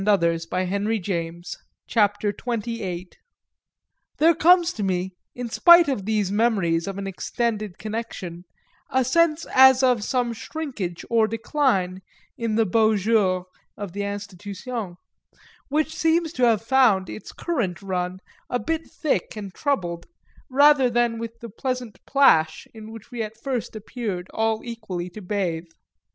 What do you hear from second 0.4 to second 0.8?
elder